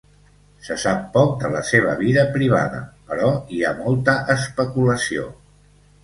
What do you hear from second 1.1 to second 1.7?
poc de la